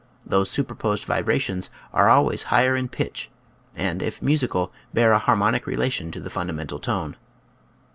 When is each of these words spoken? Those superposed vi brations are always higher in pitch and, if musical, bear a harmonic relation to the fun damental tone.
Those 0.25 0.49
superposed 0.49 1.05
vi 1.05 1.21
brations 1.21 1.69
are 1.93 2.09
always 2.09 2.41
higher 2.49 2.75
in 2.75 2.87
pitch 2.87 3.29
and, 3.75 4.01
if 4.01 4.19
musical, 4.19 4.73
bear 4.95 5.11
a 5.11 5.19
harmonic 5.19 5.67
relation 5.67 6.09
to 6.09 6.19
the 6.19 6.31
fun 6.31 6.47
damental 6.47 6.81
tone. 6.81 7.17